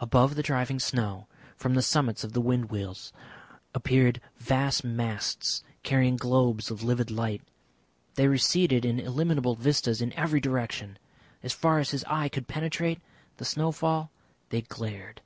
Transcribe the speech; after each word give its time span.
Above 0.00 0.34
the 0.34 0.42
driving 0.42 0.78
snow, 0.78 1.26
from 1.56 1.72
the 1.72 1.80
summits 1.80 2.22
of 2.22 2.34
the 2.34 2.42
wind 2.42 2.68
wheels, 2.70 3.10
appeared 3.74 4.20
vast 4.36 4.84
masts 4.84 5.62
carrying 5.82 6.14
globes 6.14 6.70
of 6.70 6.82
livid 6.82 7.10
light. 7.10 7.40
They 8.16 8.28
receded 8.28 8.84
in 8.84 9.00
illimitable 9.00 9.54
vistas 9.54 10.02
in 10.02 10.12
every 10.12 10.40
direction. 10.40 10.98
As 11.42 11.54
far 11.54 11.78
as 11.78 11.92
his 11.92 12.04
eye 12.04 12.28
could 12.28 12.48
penetrate 12.48 13.00
the 13.38 13.46
snowfall 13.46 14.10
they 14.50 14.60
glared. 14.60 15.22